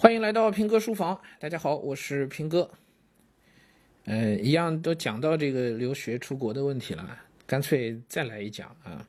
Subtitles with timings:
[0.00, 2.70] 欢迎来到平哥书房，大家好，我是平哥。
[4.04, 9.04] 呃，一样都讲到这个留学出国的问题了，干脆再来一讲啊。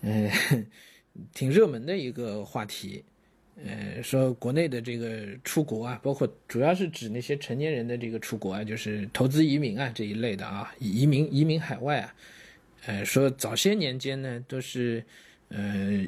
[0.00, 0.28] 嗯，
[1.32, 3.04] 挺热门的一个话题。
[3.64, 12.12] 呃，说国内的这个出国啊，包括主要是指那些成年人的这个出国啊，就是投资移民啊这一类的啊，移民移民海外啊。
[12.86, 15.04] 呃，说早些年间呢，都是
[15.50, 16.04] 呃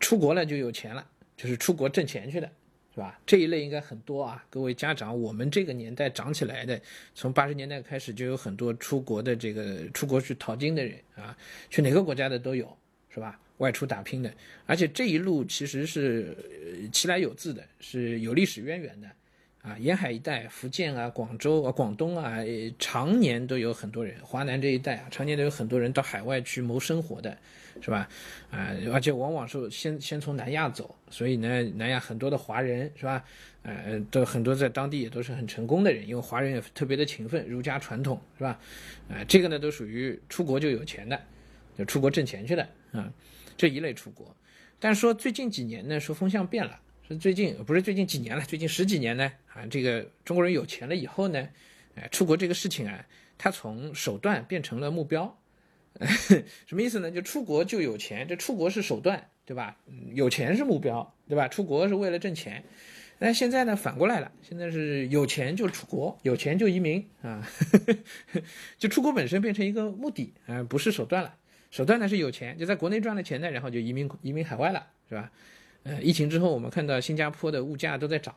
[0.00, 1.06] 出国了就有钱了，
[1.36, 2.50] 就是出国挣钱去的。
[2.98, 3.16] 是吧？
[3.24, 6.80] 这一类应该很多啊，各位家长，我们这个年代长起来的，
[7.14, 11.36] 从八十年代开始就有很多出国的这个出国去淘金的人啊，
[11.70, 12.76] 去哪个国家的都有，
[13.08, 13.38] 是吧？
[13.58, 14.34] 外出打拼的，
[14.66, 19.08] 而且这一路其实是呃其来有自的，是有历史渊源的。
[19.68, 22.38] 啊，沿海一带，福建啊、广州啊、广东啊，
[22.78, 27.36] 常年都有很多人；华南这一带啊，常年都有很多人到海外去谋生活的，
[27.82, 28.08] 是吧？
[28.50, 33.22] 啊，而且往往是先先从南亚走，所以呢，南亚很多的华人，是吧？
[33.62, 38.58] 呃，都很多在当地也都是很成功的人，因为华人也特别的勤奋，儒家传统，是吧？
[39.10, 41.20] 啊，这个呢，都属于出国就有钱的，
[41.76, 43.12] 就出国挣钱去的啊，
[43.56, 44.34] 这一类出国。
[44.80, 46.80] 但是说最近几年呢，说风向变了。
[47.08, 51.48] 是最近不是最近几年了，最近十几年呢啊，这个中国人有钱了以后呢，
[51.94, 53.06] 哎，出国这个事情啊，
[53.38, 55.38] 他从手段变成了目标，
[56.66, 57.10] 什么意思呢？
[57.10, 59.78] 就出国就有钱，这出国是手段，对吧？
[60.12, 61.48] 有钱是目标，对吧？
[61.48, 62.62] 出国是为了挣钱，
[63.18, 67.48] 那现在呢反过来了，现在是有钱就出国，有钱就移民啊，
[68.76, 71.34] 就出国本身变成一个目的啊，不是手段了，
[71.70, 75.32] 手段呢是有钱，就在国内赚了钱呢，然后就移民移民海外了，是吧？
[75.84, 78.34] 呃，疫情之后，我们看到新加坡的物价都在涨，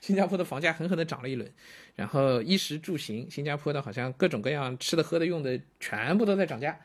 [0.00, 1.48] 新加坡的房价狠狠的涨了一轮，
[1.94, 6.78] 然后衣食住行，新加坡的好像各种各样吃的、喝的、用的全部都在涨价，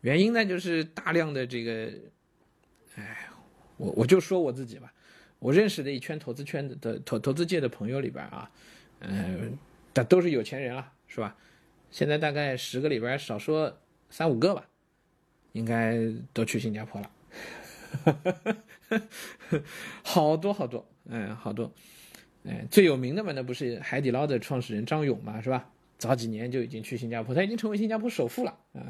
[0.00, 1.90] 原因呢就是大量的这个，
[2.96, 3.28] 哎，
[3.76, 4.92] 我我就说我自己吧，
[5.38, 8.50] 我认识的一圈投资圈的的投投资界的朋友里边啊，
[9.00, 9.56] 嗯，
[9.92, 11.36] 的都是有钱人了，是吧？
[11.90, 13.78] 现在大概十个里边少说
[14.10, 14.66] 三五个吧，
[15.52, 15.96] 应该
[16.32, 17.10] 都去新加坡了。
[20.02, 21.72] 好多好多，哎，好多，
[22.44, 25.70] 哎，最有名的嘛，那不是海底捞的创始人张勇嘛，是吧？
[25.96, 28.82] 早几年就已经去新加坡，他已经成为新加坡首富了啊，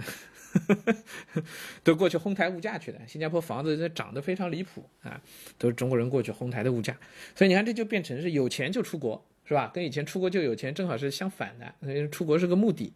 [1.84, 3.00] 都过去哄抬物价去了。
[3.06, 5.20] 新加坡房子这涨得非常离谱啊，
[5.58, 6.96] 都是中国人过去哄抬的物价，
[7.36, 9.70] 所以你看这就变成是有钱就出国，是吧？
[9.72, 12.92] 跟以前出国就有钱正好是相反的，出国是个目的，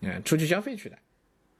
[0.00, 0.98] 嗯，出去消费去的，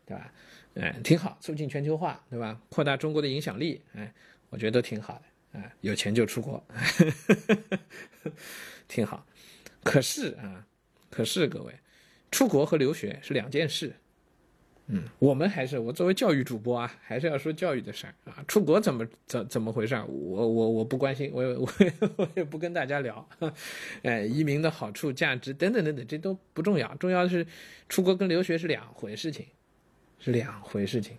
[0.05, 0.33] 对吧？
[0.75, 2.61] 哎，挺好，促进全球化，对吧？
[2.69, 4.13] 扩大中国的影响力，哎，
[4.51, 5.61] 我觉得都挺好的。
[5.61, 6.63] 哎，有钱就出国，
[8.89, 9.25] 挺好。
[9.85, 10.67] 可是啊，
[11.11, 11.73] 可是各位，
[12.31, 13.95] 出国和留学是两件事。
[14.87, 18.45] 嗯，我们还是我作为教育主播啊，还是要说教育的事儿啊。
[18.47, 19.95] 出国怎么怎怎么回事？
[20.09, 21.71] 我我我不关心，我我
[22.17, 23.27] 我也不跟大家聊。
[24.03, 27.47] 哎，移民的好处、价值等等等等，这都不重要，重要的是
[27.89, 29.47] 出国跟留学是两回事情。
[30.19, 31.17] 是两回事情，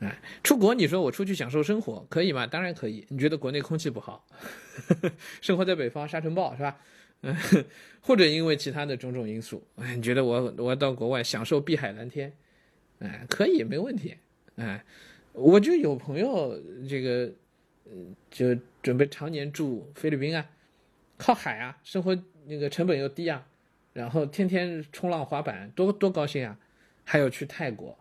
[0.00, 2.46] 哎，出国你说我出去享受生活可以吗？
[2.46, 3.06] 当然可以。
[3.08, 4.26] 你觉得国内空气不好，
[5.40, 6.78] 生活在北方沙尘暴是吧？
[7.22, 7.36] 嗯，
[8.00, 12.32] 或者因为其他的种种因素，哎，你觉得我我到国外享受碧海蓝天，
[13.00, 14.16] 哎，可以没问题，
[14.56, 14.82] 哎，
[15.32, 17.30] 我就有朋友这个，
[17.84, 20.46] 嗯，就准备常年住菲律宾啊，
[21.18, 23.46] 靠海啊，生活那个成本又低啊，
[23.92, 26.58] 然后天天冲浪滑板，多多高兴啊，
[27.04, 27.98] 还有去泰国。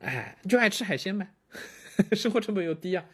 [0.00, 1.28] 哎，就爱吃海鲜呗，
[2.12, 3.04] 生活成本又低啊，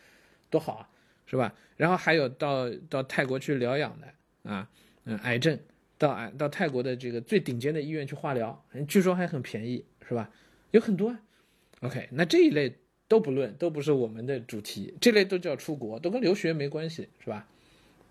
[0.51, 0.89] 多好啊，
[1.27, 1.55] 是吧？
[1.77, 4.69] 然后还有到到泰国去疗养的啊，
[5.05, 5.59] 嗯，癌症
[5.99, 10.31] 到癌到泰国的这个最顶尖的医院去化疗，据说还很便宜，是吧？
[10.73, 11.21] 有很多啊。
[11.81, 12.77] OK，那这一类
[13.09, 17.49] 都不论，都不是我们的主题，这类都叫出国，都跟留学没关系，是吧？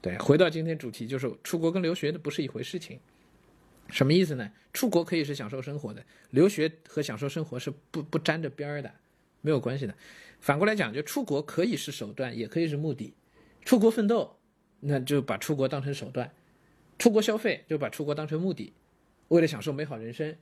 [0.02, 3.00] 对，回到今天主题，就是出国跟留学的不是一回事情。
[3.92, 4.52] 什么意思呢？
[4.74, 8.92] 出国可以是享受生活的，留学和享受生活是不不沾着边儿的，
[9.42, 9.94] 没有关系的。
[10.40, 13.14] 反过来讲，就出国可以是手段，也可以是目的。
[13.64, 14.40] 出国奋斗，
[14.80, 16.30] 那就把出国当成手段；
[16.98, 18.74] 出国消费，就把出国当成目的，
[19.28, 20.36] 为了享受美好人生。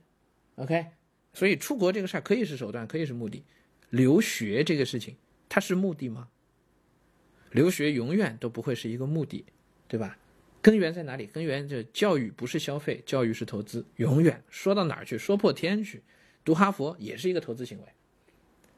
[0.54, 0.86] OK，
[1.34, 3.44] 所以出国这个事儿可以是手段，可以是目的。
[3.90, 5.16] 留学这个事情，
[5.48, 6.28] 它是目的吗？
[7.50, 9.44] 留学永远都不会是一个目的，
[9.88, 10.16] 对吧？
[10.62, 11.26] 根源在哪里？
[11.26, 13.84] 根源就教育不是消费，教育是投资。
[13.96, 16.02] 永远说到哪儿去，说破天去，
[16.44, 17.84] 读哈佛也是一个投资行为。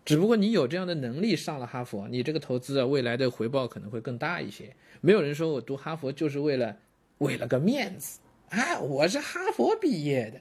[0.04, 4.74] 只不过你有这样的能力上了哈佛，你这个投资啊，未来的回报可能会更大一些。
[5.00, 6.76] 没有人说我读哈佛就是为了
[7.18, 8.20] 为了个面子
[8.50, 8.80] 啊！
[8.80, 10.40] 我是哈佛毕业的，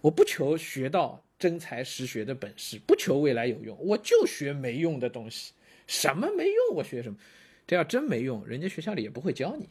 [0.00, 5.52] 我不求学到真才实学的本事，不求未来有用，我就学没用的东西。
[5.86, 6.76] 什么没用？
[6.76, 7.16] 我学什么？
[7.66, 9.68] 这要真没用，人家学校里也不会教你。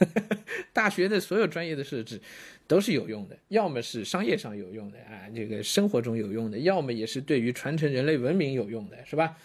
[0.72, 2.20] 大学的所有专业的设置
[2.66, 9.36] 都是有用的，要么是商业上有用的啊，这个生活中有用的，要么也是对于传承人类文明有用的，是吧？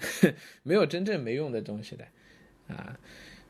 [0.62, 2.06] 没有真正没用的东西的
[2.68, 2.98] 啊。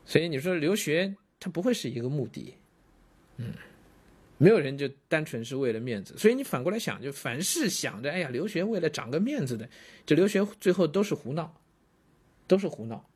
[0.05, 2.55] 所以你说留学，它不会是一个目的，
[3.37, 3.53] 嗯。
[4.37, 9.69] 没有人就单纯是为了面子，所以你反过来想，就凡是想着哎呀留学为了长个面子的，
[10.03, 11.61] 这留学最后都是胡闹，
[12.47, 13.07] 都是胡闹，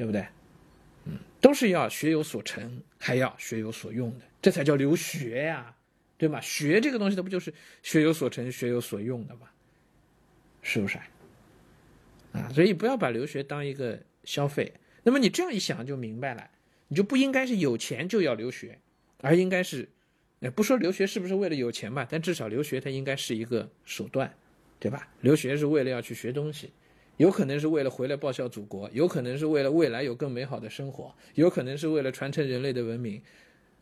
[0.00, 0.26] 对不对？
[1.04, 5.76] 嗯，都是要学有所成，还要学有所用的，这才叫留学呀，
[6.16, 6.40] 对吗？
[6.40, 7.52] 学这个东西，它不就是
[7.82, 9.42] 学有所成、学有所用的吗？
[10.62, 10.96] 是不是？
[12.32, 14.72] 啊，所以不要把留学当一个消费。
[15.02, 16.50] 那么你这样一想就明白了，
[16.88, 18.78] 你就不应该是有钱就要留学，
[19.20, 19.86] 而应该是。
[20.38, 24.34] 也不说留学是不是为了有钱吧，但至少留学它应该是一个手段，
[24.78, 25.06] 对吧？
[25.20, 26.72] 留学是为了要去学东西，
[27.20, 33.20] 有可能是为了回来报效祖国，有可能是为了未来有更美好的生活，有可能是为了传承人类的文明。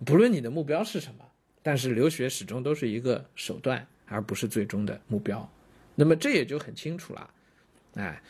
[0.04, 1.24] 不论你的目标是什么，
[1.62, 5.48] 但是留学始终都是一个手段，而不是最终的目标。
[5.94, 7.30] 那么这也就很清楚了，
[7.94, 8.20] 哎，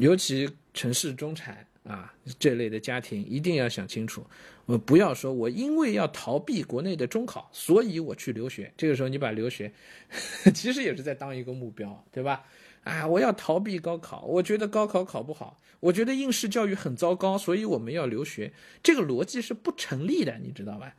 [0.00, 1.64] 尤其城市中产。
[1.84, 4.24] 啊，这类的家庭一定要想清楚，
[4.66, 8.72] 我不要说我因为要逃避国内的中考，所以我去留学。
[8.76, 9.72] 这个时候你把留学，
[10.54, 12.44] 其实也是在当一个目标，对吧？
[12.84, 18.52] 啊，我要逃避高考，我觉得高考考不好，我觉得应试教育很糟糕，所以我们要留学。
[18.82, 20.94] 这个逻辑是不成立的，你知道吧？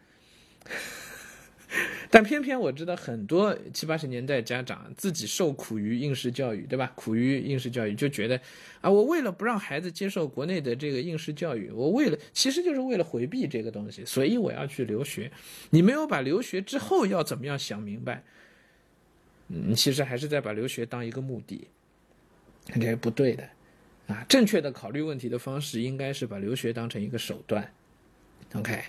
[2.12, 6.92] 但偏偏我知道很多七八十年代家长自己受苦于应试教育，对吧？
[6.96, 8.40] 苦于应试教育，就觉得
[8.80, 15.32] 啊，我为了不让孩子接受国内的这个应试教育，我为了其实就是为了回避这个东西，所以我要去留学。
[15.72, 18.24] 你没有把留学之后要怎么样想明白，
[19.48, 21.68] 你其实还是在把留学当一个目的，
[22.66, 23.50] 这是不对的
[24.08, 24.26] 啊！
[24.30, 27.74] 正确的考虑问题的方式应该是把留学当成一个手段。
[28.54, 28.82] OK。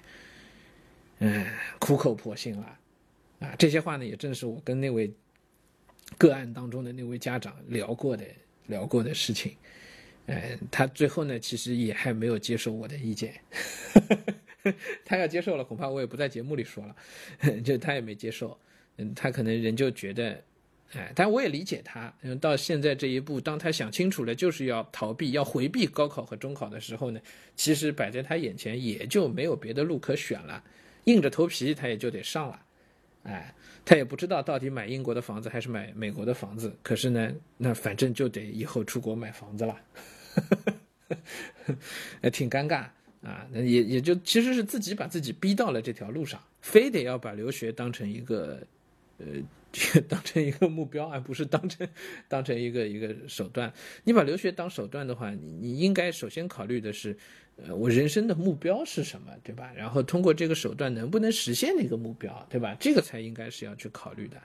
[1.20, 1.46] 嗯，
[1.78, 2.78] 苦口婆心了，
[3.38, 5.12] 啊，这些话呢，也正是我跟那位
[6.18, 8.24] 个案当中的那位家长聊过的
[8.66, 9.56] 聊过的事情。
[10.26, 13.40] 嗯，他最后呢，其实也还没有接受我的意见。
[15.04, 16.96] 他要接受了，恐怕我也不在节目里说了。
[17.62, 18.58] 就他也没接受，
[18.96, 20.42] 嗯，他可能人就觉得，
[20.92, 22.12] 哎，但我也理解他。
[22.22, 27.20] 嗯，到现在这一步，当他想清楚了，就是要逃避、要回避高考和中考的时候呢，
[27.56, 30.62] 其实摆在他眼前也就没有别的路可选了。
[31.04, 32.62] 硬着头皮，他也就得上了，
[33.24, 33.54] 哎，
[33.84, 36.74] 他也不知道到底买英国的房子还是买美国的房子。
[36.82, 39.76] 可是呢，那反正就得以后出国买房子了，
[42.32, 42.86] 挺尴尬
[43.22, 43.46] 啊。
[43.50, 48.66] 那也也就其实是自己把自己逼到了这条路上，非得要把留学当成一个，
[49.18, 49.26] 呃，
[50.08, 51.86] 当成一个目标，而不是当成
[52.28, 53.72] 当成一个一个手段。
[54.04, 57.16] 你把留学当手段的话，你你应该首先考虑的是。
[57.56, 59.72] 呃，我人生的目标是什么，对吧？
[59.76, 62.76] 然后通过这个手段能不能实现那个目标，对吧？
[62.80, 64.42] 这个才应该是要去考虑的，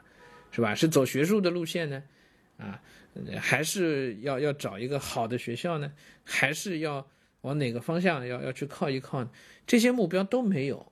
[0.52, 0.76] 是吧？
[0.76, 2.04] 是走学术的路线呢，
[2.58, 2.80] 啊，
[3.40, 5.92] 还是要要找一个好的学校呢？
[6.24, 7.04] 还是要
[7.42, 9.28] 往哪个方向要要去靠一靠？
[9.66, 10.92] 这些目标都没有，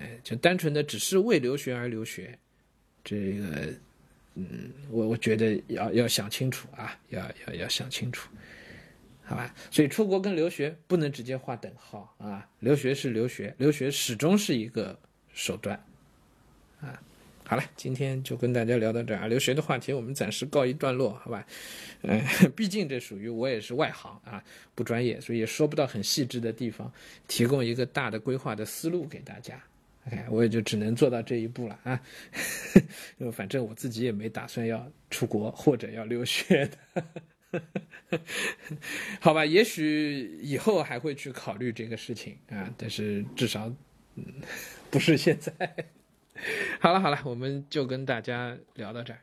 [0.00, 2.38] 哎，就单纯的只是为留学而留学，
[3.04, 3.72] 这个，
[4.34, 8.28] 嗯，我我觉得要要想清楚啊，要要要想清楚。
[9.24, 12.46] 好吧，所以出国跟留学不能直接划等号啊！
[12.58, 14.98] 留学是留学，留学始终是一个
[15.32, 15.82] 手段
[16.80, 17.00] 啊。
[17.44, 19.26] 好了，今天就跟大家聊到这儿啊。
[19.28, 21.46] 留学的话题我们暂时告一段落，好吧？
[22.02, 22.20] 嗯，
[22.56, 24.42] 毕竟这属于我也是外行啊，
[24.74, 26.92] 不专业，所以也说不到很细致的地方，
[27.28, 29.62] 提供一个大的规划的思路给大家。
[30.04, 32.00] 哎，我也就只能做到这一步了啊。
[33.18, 37.04] 因为反正我自己也没打算要出国或者要留学的。
[39.20, 43.72] 好吧，也许以后还会去考虑这个事情啊，但是至少，
[44.16, 44.24] 嗯，
[44.90, 45.52] 不是现在。
[46.80, 49.20] 好了好了，我们就跟大家聊到这儿。